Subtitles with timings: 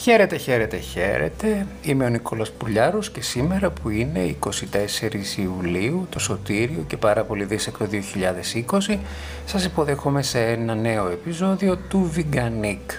[0.00, 1.66] Χαίρετε, χαίρετε, χαίρετε.
[1.82, 7.44] Είμαι ο Νικόλας Πουλιάρος και σήμερα που είναι 24 Ιουλίου, το Σωτήριο και πάρα πολύ
[7.44, 7.86] δίσεκτο
[8.90, 8.98] 2020,
[9.44, 12.94] σας υποδέχομαι σε ένα νέο επεισόδιο του Veganic.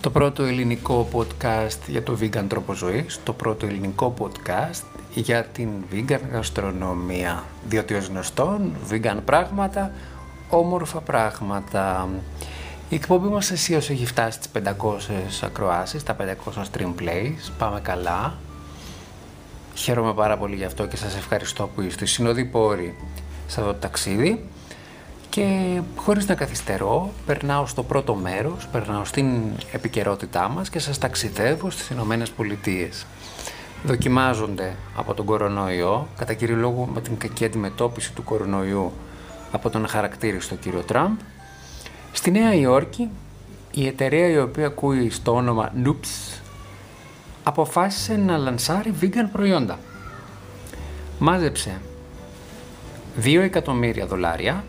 [0.00, 4.82] Το πρώτο ελληνικό podcast για το vegan τρόπο ζωής, το πρώτο ελληνικό podcast
[5.14, 7.44] για την vegan γαστρονομία.
[7.68, 9.92] Διότι ως γνωστόν, vegan πράγματα,
[10.48, 12.08] όμορφα πράγματα.
[12.94, 18.34] Η εκπομπή μας αισίως έχει φτάσει στις 500 ακροάσεις, τα 500 stream plays, πάμε καλά.
[19.74, 22.96] Χαίρομαι πάρα πολύ γι' αυτό και σας ευχαριστώ που είστε συνοδοιπόροι
[23.46, 24.44] σε αυτό το ταξίδι.
[25.28, 31.70] Και χωρίς να καθυστερώ, περνάω στο πρώτο μέρος, περνάω στην επικαιρότητά μας και σας ταξιδεύω
[31.70, 33.06] στις Ηνωμένες Πολιτείες.
[33.84, 38.92] Δοκιμάζονται από τον κορονοϊό, κατά κύριο λόγο με την κακή αντιμετώπιση του κορονοϊού
[39.52, 41.18] από τον χαρακτήριστο κύριο Τραμπ,
[42.24, 43.10] Στη Νέα Υόρκη,
[43.72, 46.40] η εταιρεία η οποία ακούει στο όνομα Noops
[47.42, 49.78] αποφάσισε να λανσάρει vegan προϊόντα.
[51.18, 51.80] Μάζεψε
[53.24, 54.64] 2 εκατομμύρια δολάρια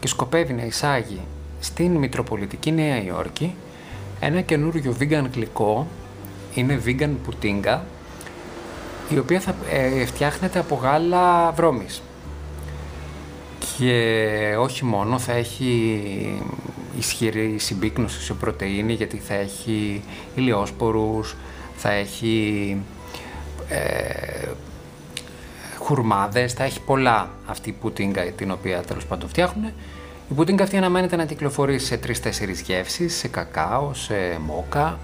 [0.00, 1.20] και σκοπεύει να εισάγει
[1.60, 3.54] στην Μητροπολιτική Νέα Υόρκη
[4.20, 5.86] ένα καινούριο vegan γλυκό,
[6.54, 7.84] είναι vegan πουτίνγκα,
[9.08, 12.02] η οποία θα ε, φτιάχνεται από γάλα βρώμης.
[13.78, 16.42] Και όχι μόνο θα έχει
[16.98, 20.02] ισχυρή συμπίκνωση σε πρωτεΐνη γιατί θα έχει
[20.34, 21.36] ηλιόσπορους,
[21.76, 22.76] θα έχει
[23.68, 24.48] ε,
[25.78, 29.66] χουρμάδες, θα έχει πολλά αυτή η πουτίνγκα την οποία τέλος πάντων φτιάχνουν.
[30.30, 34.14] Η πουτίνγκα αυτή αναμένεται να κυκλοφορήσει σε τρεις-τέσσερις γεύσεις, σε κακάο, σε
[34.46, 34.98] μόκα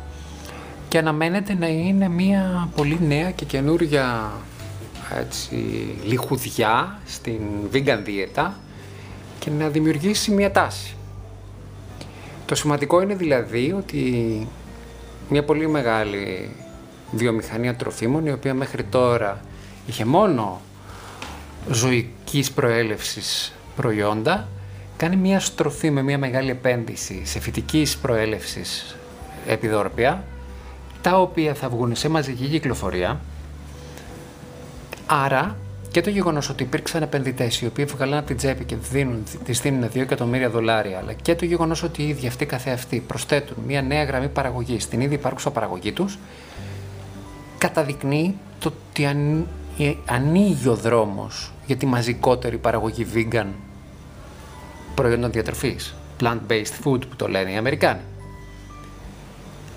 [0.88, 4.32] και αναμένεται να είναι μια πολύ νέα και καινούργια
[5.18, 5.54] έτσι,
[6.04, 7.40] λιχουδιά στην
[7.72, 8.58] vegan δίαιτα
[9.44, 10.94] και να δημιουργήσει μια τάση.
[12.46, 14.46] Το σημαντικό είναι δηλαδή ότι
[15.28, 16.50] μια πολύ μεγάλη
[17.10, 19.40] βιομηχανία τροφίμων η οποία μέχρι τώρα
[19.86, 20.60] είχε μόνο
[21.70, 24.48] ζωικής προέλευσης προϊόντα
[24.96, 28.96] κάνει μια στροφή με μια μεγάλη επένδυση σε φυτικής προέλευσης
[29.46, 30.24] επιδόρπια
[31.02, 33.20] τα οποία θα βγουν σε μαζική κυκλοφορία
[35.06, 35.56] άρα
[35.94, 39.52] και το γεγονός ότι υπήρξαν επενδυτές οι οποίοι βγάλαν από την τσέπη και δίνουν, τη
[39.52, 43.82] δίνουν 2 εκατομμύρια δολάρια, αλλά και το γεγονός ότι οι ίδιοι αυτοί καθεαυτοί προσθέτουν μια
[43.82, 46.18] νέα γραμμή παραγωγής στην ήδη υπάρχουσα παραγωγή τους,
[47.58, 49.06] καταδεικνύει το ότι
[50.04, 53.46] ανοίγει ο δρόμος για τη μαζικότερη παραγωγή vegan
[54.94, 55.94] προϊόντων διατροφής.
[56.20, 58.00] Plant-based food που το λένε οι Αμερικάνοι.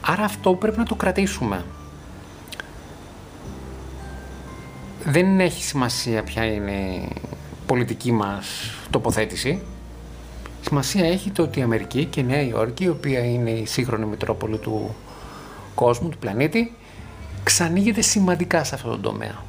[0.02, 1.66] Άρα αυτό πρέπει να το κρατήσουμε.
[5.10, 7.10] Δεν έχει σημασία ποια είναι η
[7.66, 8.48] πολιτική μας
[8.90, 9.62] τοποθέτηση.
[10.62, 14.06] Σημασία έχει το ότι η Αμερική και η Νέα Υόρκη, η οποία είναι η σύγχρονη
[14.06, 14.96] Μητρόπολη του
[15.76, 16.76] κόσμου, του πλανήτη,
[17.44, 19.44] ξανοίγεται σημαντικά σε αυτόν τον τομέα.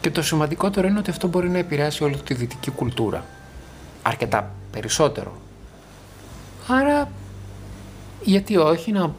[0.00, 3.24] Και το σημαντικότερο είναι ότι αυτό μπορεί να επηρεάσει όλη τη δυτική κουλτούρα.
[4.02, 5.32] Αρκετά περισσότερο.
[6.66, 7.10] Άρα,
[8.22, 9.14] γιατί όχι να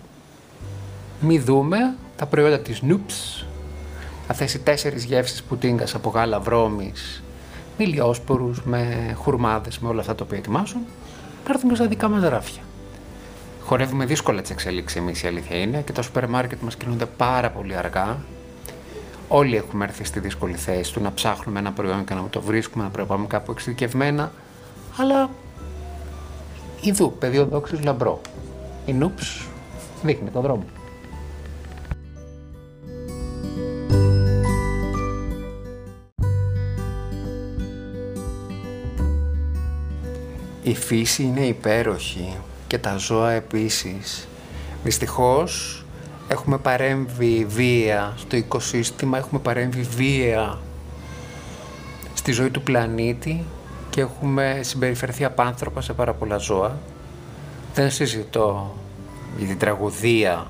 [1.19, 1.77] μην δούμε
[2.17, 3.47] τα προϊόντα της Noops
[4.31, 7.23] θα θέσει τέσσερις γεύσεις πουτίνγκας από γάλα βρώμης,
[7.77, 10.81] με ηλιόσπορους, με χουρμάδες, με όλα αυτά τα οποία ετοιμάζουν,
[11.45, 12.61] να έρθουμε στα δικά μας ράφια.
[13.61, 17.49] Χορεύουμε δύσκολα τις εξελίξεις εμείς, η αλήθεια είναι, και τα σούπερ μάρκετ μας κινούνται πάρα
[17.49, 18.17] πολύ αργά.
[19.27, 22.83] Όλοι έχουμε έρθει στη δύσκολη θέση του να ψάχνουμε ένα προϊόν και να το βρίσκουμε,
[22.83, 24.31] να πρέπει κάπου εξειδικευμένα.
[24.97, 25.29] Αλλά
[26.81, 28.21] ειδού, πεδίο δόξης λαμπρό.
[28.85, 29.45] Η Νούψ
[30.03, 30.63] δείχνει τον δρόμο.
[40.63, 42.37] Η φύση είναι υπέροχη
[42.67, 44.27] και τα ζώα επίσης.
[44.83, 45.83] Δυστυχώς
[46.27, 50.59] έχουμε παρέμβει βία στο οικοσύστημα, έχουμε παρέμβει βία
[52.13, 53.43] στη ζωή του πλανήτη
[53.89, 56.77] και έχουμε συμπεριφερθεί απάνθρωπα σε πάρα πολλά ζώα.
[57.73, 58.75] Δεν συζητώ
[59.37, 60.47] για την τραγωδία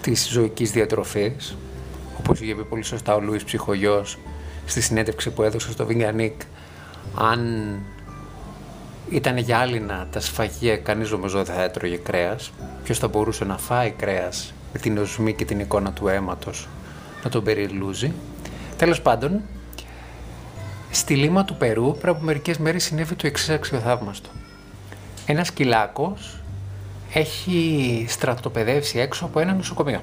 [0.00, 1.56] της ζωικής διατροφής,
[2.18, 4.18] όπως είχε πει πολύ σωστά ο Λούις Ψυχογιός
[4.66, 6.40] στη συνέντευξη που έδωσε στο Βιγανίκ,
[7.14, 7.78] αν
[9.14, 12.52] ήταν γυάλινα τα σφαγεία, κανείς νομίζω δεν θα έτρωγε κρέας.
[12.84, 16.68] Ποιος θα μπορούσε να φάει κρέας με την οσμή και την εικόνα του αίματος
[17.24, 18.12] να τον περιλούζει.
[18.76, 19.40] Τέλος πάντων,
[20.90, 24.28] στη λίμα του Περού πριν από μερικές μέρες συνέβη το εξής αξιοθαύμαστο.
[25.26, 26.42] Ένας σκυλάκος
[27.12, 30.02] έχει στρατοπεδεύσει έξω από ένα νοσοκομείο.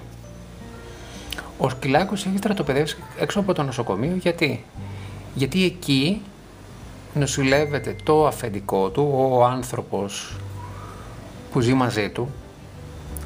[1.57, 4.65] Ο σκυλάκος έχει στρατοπεδεύσει έξω από το νοσοκομείο γιατί,
[5.33, 6.21] γιατί εκεί
[7.13, 10.37] νοσηλεύεται το αφεντικό του, ο άνθρωπος
[11.51, 12.31] που ζει μαζί του,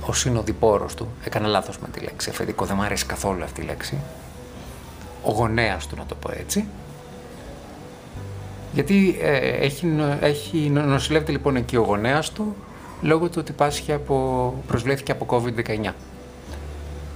[0.06, 3.66] ο συνοδοιπόρος του, έκανα λάθος με τη λέξη αφεντικό, δεν μου αρέσει καθόλου αυτή η
[3.66, 3.98] λέξη,
[5.24, 6.68] ο γονέας του να το πω έτσι,
[8.74, 12.56] γιατί ε, έχει, έχει, νοσηλεύεται λοιπόν εκεί ο γονέας του
[13.02, 15.92] λόγω του ότι πάσχει από, προσβλήθηκε από COVID-19.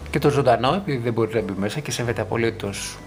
[0.10, 2.98] Και το ζωντανό, επειδή δεν μπορεί να μπει μέσα και σέβεται απολύτως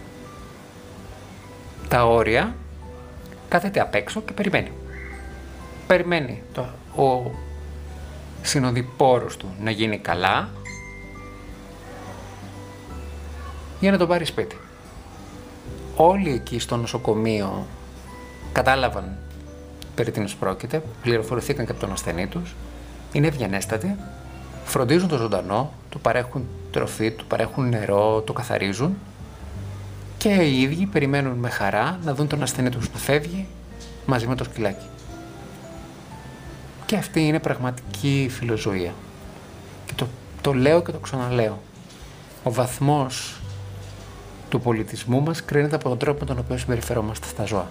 [1.89, 2.55] τα όρια,
[3.53, 4.73] κάθεται απ' έξω και περιμένει.
[5.87, 6.67] Περιμένει το,
[7.03, 7.31] ο
[8.43, 10.49] συνοδοιπόρος του να γίνει καλά
[13.81, 14.57] για να τον πάρει σπίτι.
[15.97, 17.67] Όλοι εκεί στο νοσοκομείο
[18.53, 19.17] κατάλαβαν
[19.95, 22.55] περί τίνος πρόκειται, πληροφορηθήκαν και από τον ασθενή τους,
[23.13, 23.97] είναι ευγενέστατοι,
[24.65, 28.97] φροντίζουν το ζωντανό, του παρέχουν τροφή, του παρέχουν νερό, το καθαρίζουν
[30.23, 33.47] και οι ίδιοι περιμένουν με χαρά να δουν τον ασθενή τους να φεύγει
[34.07, 34.87] μαζί με το σκυλάκι.
[36.87, 38.95] Και αυτή είναι πραγματική φιλοζωία.
[39.87, 40.07] Και το,
[40.41, 41.59] το λέω και το ξαναλέω.
[42.43, 43.41] Ο βαθμός
[44.49, 47.71] του πολιτισμού μας κρίνεται από τον τρόπο με τον οποίο συμπεριφερόμαστε στα ζώα.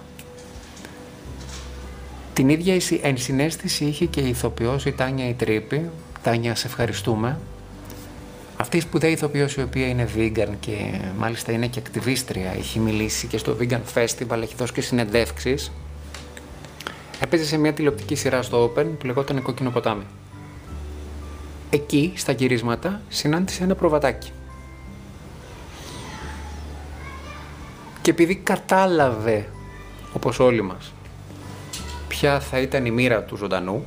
[2.32, 5.90] Την ίδια ενσυναίσθηση είχε και η ηθοποιός η Τάνια η Τρύπη.
[6.22, 7.38] Τάνια, σε ευχαριστούμε.
[8.62, 13.26] Αυτή η σπουδαία ηθοποιός η οποία είναι vegan και μάλιστα είναι και ακτιβίστρια, έχει μιλήσει
[13.26, 15.72] και στο Vegan Festival, έχει δώσει και συνεντεύξεις.
[17.20, 20.02] Έπαιζε σε μια τηλεοπτική σειρά στο Open που λεγόταν Κόκκινο Ποτάμι.
[21.70, 24.32] Εκεί, στα γυρίσματα, συνάντησε ένα προβατάκι.
[28.02, 29.48] Και επειδή κατάλαβε,
[30.12, 30.92] όπως όλοι μας,
[32.08, 33.84] ποια θα ήταν η μοίρα του ζωντανού,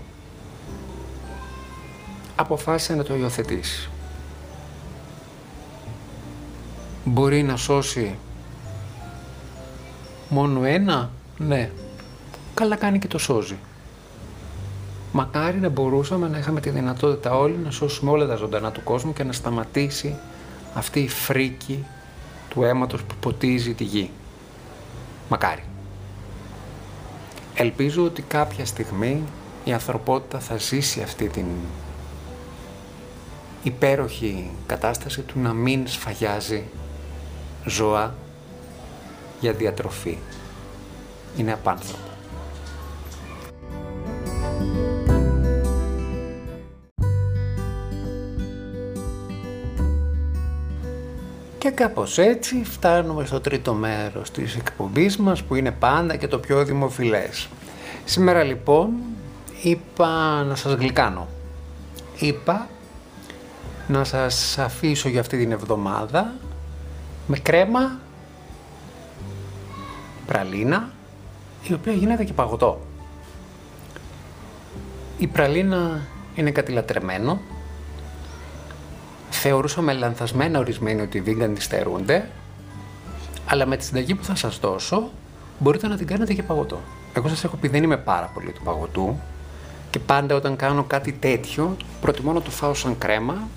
[2.35, 3.89] αποφάσισε να το υιοθετήσει.
[7.05, 8.15] Μπορεί να σώσει
[10.29, 11.71] μόνο ένα, ναι.
[12.53, 13.57] Καλά κάνει και το σώζει.
[15.11, 19.13] Μακάρι να μπορούσαμε να είχαμε τη δυνατότητα όλοι να σώσουμε όλα τα ζωντανά του κόσμου
[19.13, 20.15] και να σταματήσει
[20.73, 21.85] αυτή η φρίκη
[22.49, 24.09] του αίματος που ποτίζει τη γη.
[25.29, 25.63] Μακάρι.
[27.55, 29.23] Ελπίζω ότι κάποια στιγμή
[29.63, 31.45] η ανθρωπότητα θα ζήσει αυτή την
[33.63, 36.63] υπέροχη κατάσταση του να μην σφαγιάζει
[37.65, 38.13] ζώα
[39.39, 40.17] για διατροφή.
[41.37, 41.99] Είναι απάνθρωπο.
[51.57, 56.39] Και κάπως έτσι φτάνουμε στο τρίτο μέρος της εκπομπής μας που είναι πάντα και το
[56.39, 57.47] πιο δημοφιλές.
[58.05, 58.89] Σήμερα λοιπόν
[59.61, 61.27] είπα να σας γλυκάνω.
[62.19, 62.67] Είπα
[63.87, 66.33] να σας αφήσω για αυτή την εβδομάδα
[67.27, 67.99] με κρέμα,
[70.25, 70.89] πραλίνα,
[71.63, 72.81] η οποία γίνεται και παγωτό.
[75.17, 76.01] Η πραλίνα
[76.35, 77.39] είναι κάτι λατρεμένο,
[79.29, 82.29] θεωρούσαμε λανθασμένα ορισμένοι ότι οι vegan της στερούνται,
[83.47, 85.09] αλλά με τη συνταγή που θα σας δώσω
[85.59, 86.79] μπορείτε να την κάνετε και παγωτό.
[87.13, 89.19] Εγώ σας έχω πει δεν είμαι πάρα πολύ του παγωτού
[89.89, 93.47] και πάντα όταν κάνω κάτι τέτοιο προτιμώ να το φάω σαν κρέμα,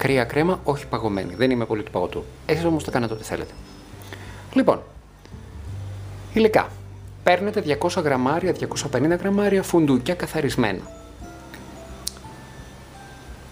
[0.00, 1.34] κρύα κρέμα, όχι παγωμένη.
[1.34, 2.24] Δεν είμαι πολύ του παγωτού.
[2.46, 3.52] Εσείς όμως το κάνετε ό,τι θέλετε.
[4.52, 4.82] Λοιπόν,
[6.32, 6.68] υλικά.
[7.22, 8.54] Παίρνετε 200 γραμμάρια,
[8.92, 10.80] 250 γραμμάρια φουντούκια καθαρισμένα.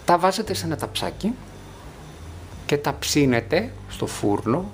[0.05, 1.35] Τα βάζετε σε ένα ταψάκι
[2.67, 4.71] και τα ψήνετε στο φούρνο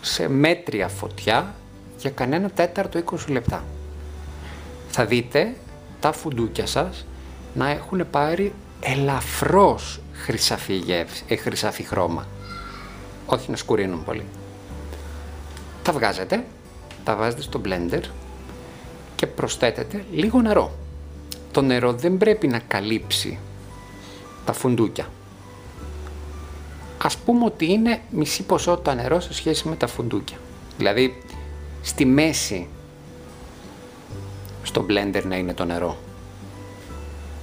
[0.00, 1.54] σε μέτρια φωτιά
[1.98, 3.64] για κανένα τέταρτο 20 λεπτά.
[4.88, 5.54] Θα δείτε
[6.00, 7.06] τα φουντούκια σας
[7.54, 12.26] να έχουν πάρει ελαφρώς χρυσαφή, γεύση, ε, χρυσαφή χρώμα.
[13.26, 14.24] Όχι να σκουρίνουν πολύ.
[15.82, 16.44] Τα βγάζετε,
[17.04, 18.02] τα βάζετε στο blender
[19.14, 20.72] και προσθέτετε λίγο νερό.
[21.52, 23.38] Το νερό δεν πρέπει να καλύψει
[24.44, 25.06] τα φουντούκια
[27.02, 30.36] ας πούμε ότι είναι μισή ποσότητα νερό σε σχέση με τα φουντούκια.
[30.76, 31.22] Δηλαδή,
[31.82, 32.68] στη μέση
[34.62, 35.96] στο blender να είναι το νερό.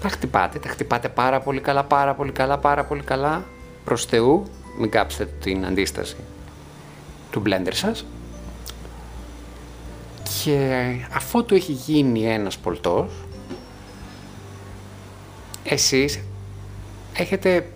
[0.05, 3.45] Τα χτυπάτε, τα χτυπάτε πάρα πολύ καλά, πάρα πολύ καλά, πάρα πολύ καλά.
[3.85, 4.45] Προς Θεού,
[4.79, 6.15] μην κάψετε την αντίσταση
[7.31, 8.05] του blender σας.
[10.43, 13.12] Και αφού του έχει γίνει ένας πολτός,
[15.63, 16.19] εσείς
[17.13, 17.67] έχετε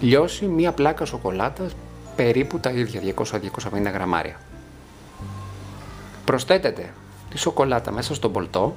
[0.00, 1.72] λιώσει μία πλάκα σοκολάτας
[2.16, 4.40] περίπου τα ίδια 200-250 γραμμάρια.
[6.24, 6.92] Προσθέτετε
[7.30, 8.76] τη σοκολάτα μέσα στον πολτό,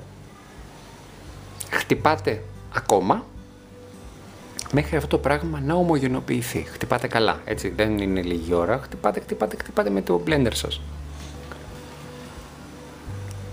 [1.75, 2.41] χτυπάτε
[2.73, 3.25] ακόμα
[4.71, 6.65] μέχρι αυτό το πράγμα να ομογενοποιηθεί.
[6.71, 8.79] Χτυπάτε καλά, έτσι δεν είναι λίγη ώρα.
[8.83, 10.81] Χτυπάτε, χτυπάτε, χτυπάτε με το blender σας.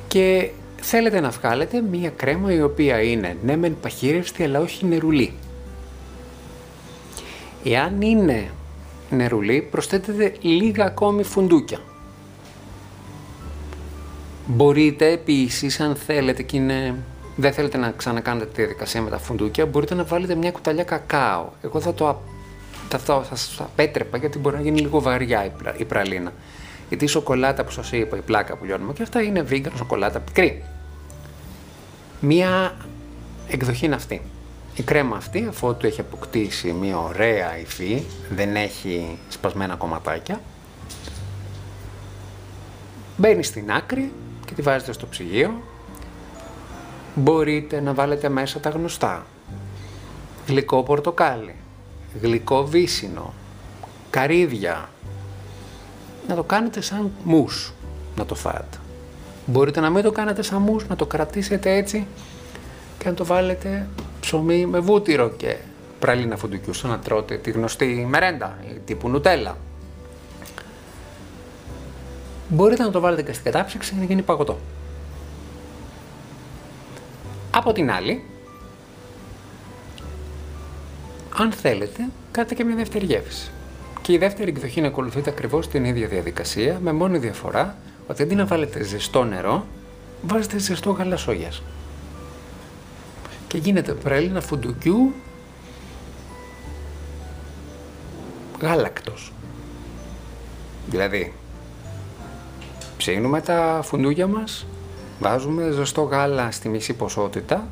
[0.08, 0.50] Και
[0.80, 5.32] θέλετε να βγάλετε μία κρέμα η οποία είναι ναι μεν παχύρευστη αλλά όχι νερουλή.
[7.64, 8.50] Εάν είναι
[9.10, 11.78] νερουλή, προσθέτετε λίγα ακόμη φουντούκια.
[14.46, 16.94] Μπορείτε επίσης, αν θέλετε και είναι...
[17.36, 21.48] δεν θέλετε να ξανακάνετε τη διαδικασία με τα φουντούκια, μπορείτε να βάλετε μια κουταλιά κακάο.
[21.62, 22.20] Εγώ θα το
[22.88, 26.32] θα, θα, θα σας απέτρεπα γιατί μπορεί να γίνει λίγο βαριά η, πραλίνα.
[26.88, 30.20] Γιατί η σοκολάτα που σας είπα, η πλάκα που λιώνουμε και αυτά είναι vegan σοκολάτα
[30.20, 30.64] πικρή.
[32.20, 32.76] Μία
[33.48, 34.22] εκδοχή είναι αυτή.
[34.74, 40.40] Η κρέμα αυτή, αφού του έχει αποκτήσει μια ωραία υφή, δεν έχει σπασμένα κομματάκια,
[43.16, 44.12] μπαίνει στην άκρη
[44.46, 45.62] και τη βάζετε στο ψυγείο.
[47.14, 49.26] Μπορείτε να βάλετε μέσα τα γνωστά.
[50.46, 51.54] Γλυκό πορτοκάλι,
[52.22, 53.34] γλυκό βύσινο,
[54.10, 54.88] καρύδια.
[56.28, 57.72] Να το κάνετε σαν μους
[58.16, 58.78] να το φάτε.
[59.46, 62.06] Μπορείτε να μην το κάνετε σαν μους, να το κρατήσετε έτσι
[62.98, 63.86] και να το βάλετε
[64.20, 65.56] ψωμί με βούτυρο και
[65.98, 69.56] πραλίνα φουντουκιού, σαν να τρώτε τη γνωστή μερέντα, τύπου νουτέλα.
[72.48, 74.58] Μπορείτε να το βάλετε και στην κατάψυξη να γίνει παγωτό.
[77.54, 78.24] Από την άλλη,
[81.36, 83.50] αν θέλετε, κάντε και μια δεύτερη γεύση.
[84.02, 88.34] Και η δεύτερη εκδοχή να ακολουθείτε ακριβώς την ίδια διαδικασία, με μόνη διαφορά ότι αντί
[88.34, 89.66] να βάλετε ζεστό νερό,
[90.22, 91.62] βάζετε ζεστό γάλα σόγιας.
[93.46, 95.12] Και γίνεται πρέλινα φουντουκιού
[98.60, 99.32] γάλακτος.
[100.86, 101.32] Δηλαδή,
[102.96, 104.66] ψήνουμε τα φουντούκια μας,
[105.20, 107.68] βάζουμε ζεστό γάλα στη μισή ποσότητα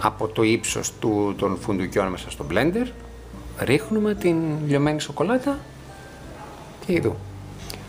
[0.00, 2.86] από το ύψος του, των φουντουκιών μέσα στο blender,
[3.58, 4.36] ρίχνουμε την
[4.66, 5.58] λιωμένη σοκολάτα
[6.86, 7.14] και ειδού.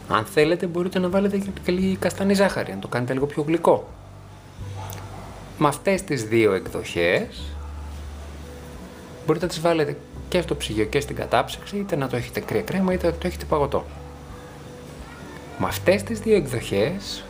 [0.09, 3.87] Αν θέλετε μπορείτε να βάλετε και λίγη καστανή ζάχαρη, να το κάνετε λίγο πιο γλυκό.
[5.57, 7.41] Με αυτές τις δύο εκδοχές
[9.25, 9.97] μπορείτε να τις βάλετε
[10.29, 13.27] και στο ψυγείο και στην κατάψυξη, είτε να το έχετε κρύα κρέμα είτε να το
[13.27, 13.85] έχετε παγωτό.
[15.57, 17.23] Με αυτές τις δύο εκδοχές,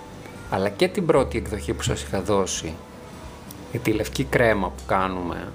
[0.49, 2.73] αλλά και την πρώτη εκδοχή που σας είχα δώσει
[3.71, 5.51] για τη λευκή κρέμα που κάνουμε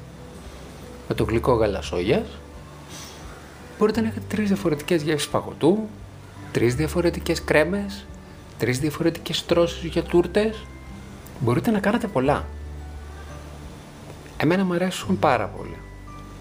[1.08, 2.26] με το γλυκό γαλασόγιας,
[3.78, 5.88] μπορείτε να έχετε τρεις διαφορετικές γεύσεις παγωτού,
[6.52, 8.06] τρεις διαφορετικές κρέμες,
[8.58, 10.66] τρεις διαφορετικές στρώσεις για τούρτες.
[11.40, 12.46] Μπορείτε να κάνετε πολλά.
[14.36, 15.76] Εμένα μου αρέσουν πάρα πολύ.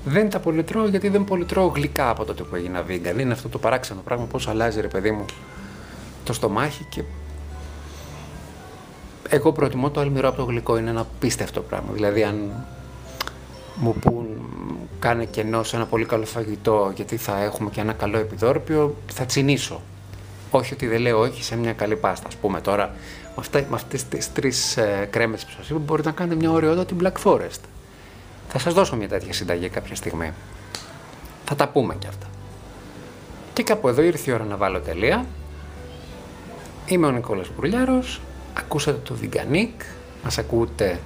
[0.05, 3.19] Δεν τα πολυτρώω γιατί δεν πολυτρώω γλυκά από τότε που έγινα vegan.
[3.19, 5.25] Είναι αυτό το παράξενο πράγμα πώς αλλάζει ρε παιδί μου
[6.24, 7.03] το στομάχι και
[9.30, 10.77] εγώ προτιμώ το αλμυρό από το γλυκό.
[10.77, 11.89] Είναι ένα πίστευτο πράγμα.
[11.94, 12.65] Δηλαδή αν
[13.75, 14.27] μου πούν
[15.00, 19.25] κάνε κενό σε ένα πολύ καλό φαγητό γιατί θα έχουμε και ένα καλό επιδόρπιο, θα
[19.25, 19.82] τσινήσω.
[20.51, 22.27] Όχι ότι δεν λέω όχι σε μια καλή πάστα.
[22.27, 22.86] Ας πούμε τώρα,
[23.24, 26.51] με, αυτά, με αυτές τις τρεις ε, κρέμες που σας είπα, μπορείτε να κάνετε μια
[26.51, 27.60] ωραιότατη Black Forest.
[28.50, 30.32] Θα σας δώσω μια τέτοια συνταγή κάποια στιγμή.
[31.46, 32.27] Θα τα πούμε κι αυτά.
[33.53, 35.25] Και κάπου εδώ ήρθε η ώρα να βάλω τελεία.
[36.86, 38.22] Είμαι ο Νικόλας Πουρλιάρος.
[38.53, 39.83] Ακούσατε το Veganic.
[40.24, 41.00] Μας ακούτε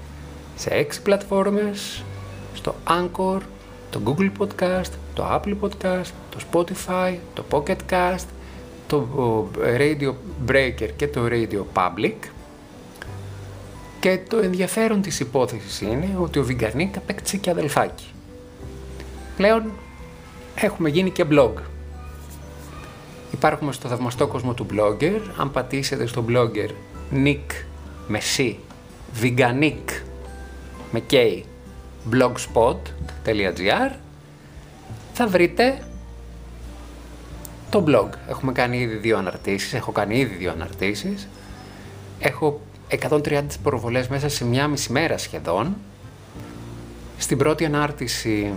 [0.56, 2.04] σε έξι πλατφόρμες.
[2.54, 3.40] Στο Anchor,
[3.90, 8.26] το Google Podcast, το Apple Podcast, το Spotify, το Pocket Cast,
[8.88, 9.08] το
[9.78, 10.14] Radio
[10.48, 12.16] Breaker και το Radio Public.
[14.00, 18.06] Και το ενδιαφέρον της υπόθεσης είναι ότι ο Veganic απέκτησε και αδελφάκι.
[19.38, 19.72] Πλέον
[20.56, 21.54] έχουμε γίνει και blog.
[23.32, 25.20] Υπάρχουμε στο θαυμαστό κόσμο του blogger.
[25.38, 26.70] Αν πατήσετε στο blogger
[27.12, 27.46] Nick
[28.08, 28.54] με C,
[29.22, 30.02] Veganic
[30.92, 31.42] με K,
[32.12, 33.92] blogspot.gr
[35.14, 35.78] θα βρείτε
[37.70, 38.10] το blog.
[38.30, 41.28] Έχουμε κάνει ήδη δύο αναρτήσεις, έχω κάνει ήδη δύο αναρτήσεις.
[42.20, 42.62] Έχω
[43.10, 45.76] 130 προβολές μέσα σε μια μισή μέρα σχεδόν.
[47.18, 48.54] Στην πρώτη ανάρτηση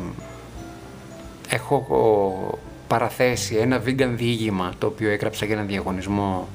[1.49, 6.49] έχω παραθέσει ένα vegan διήγημα το οποίο έγραψα για ένα διαγωνισμό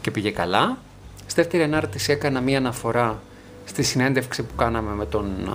[0.00, 0.78] και πήγε καλά.
[1.26, 3.22] Στη δεύτερη ανάρτηση έκανα μία αναφορά
[3.64, 5.54] στη συνέντευξη που κάναμε με τον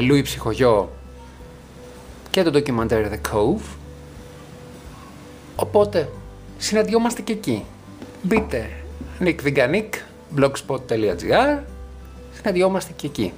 [0.00, 0.90] Λούι Ψυχογιό
[2.30, 3.76] και το ντοκιμαντέρ The Cove.
[5.56, 6.08] Οπότε,
[6.58, 7.64] συναντιόμαστε και εκεί.
[8.22, 8.70] Μπείτε
[9.20, 9.88] nickveganic,
[10.36, 11.58] blogspot.gr
[12.34, 13.32] Συναντιόμαστε και εκεί.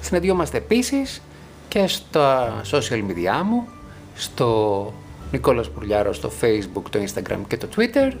[0.00, 1.22] Συναντιόμαστε επίσης
[1.68, 3.68] και στα social media μου,
[4.14, 4.92] στο
[5.32, 8.12] Νικόλας Πουρλιάρος στο facebook, το instagram και το twitter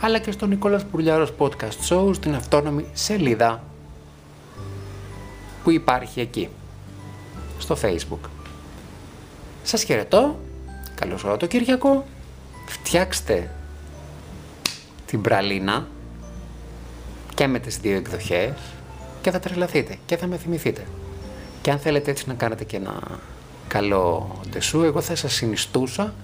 [0.00, 3.64] αλλά και στο Νικόλας Πουρλιάρος Podcast Show στην αυτόνομη σελίδα
[5.64, 6.48] που υπάρχει εκεί,
[7.58, 8.28] στο Facebook.
[9.62, 10.38] Σας χαιρετώ,
[10.94, 12.04] καλό Κυριακό,
[12.66, 13.50] φτιάξτε
[15.06, 15.86] την πραλίνα
[17.34, 18.52] και με τις δύο εκδοχές
[19.22, 20.86] και θα τρελαθείτε και θα με θυμηθείτε.
[21.62, 23.00] Και αν θέλετε έτσι να κάνετε και ένα
[23.68, 24.82] καλό ντεσού.
[24.82, 26.14] Εγώ θα σας συνιστούσα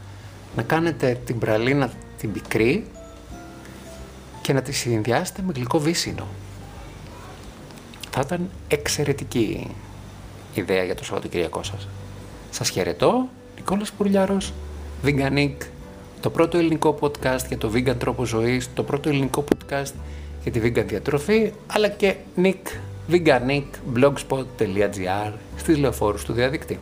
[0.56, 2.86] να κάνετε την πραλίνα την πικρή
[4.46, 6.26] και να τη συνδυάσετε με γλυκό βύσινο.
[8.10, 9.70] Θα ήταν εξαιρετική
[10.54, 11.88] ιδέα για το Σαββατοκυριακό σας.
[12.50, 14.52] Σας χαιρετώ, Νικόλας Πουρλιάρος,
[15.04, 15.54] Veganic,
[16.20, 19.92] το πρώτο ελληνικό podcast για το vegan τρόπο ζωής, το πρώτο ελληνικό podcast
[20.42, 22.62] για τη vegan διατροφή, αλλά και Nick,
[23.10, 26.80] veganic, blogspot.gr στις λεωφόρους του διαδικτύου.